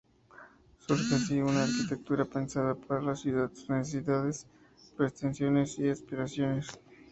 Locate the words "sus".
3.53-3.69